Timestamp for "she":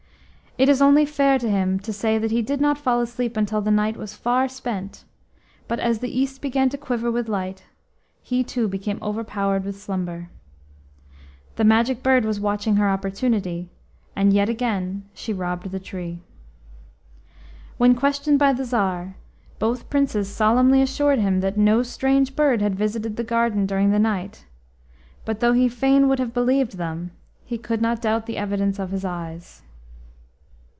15.13-15.31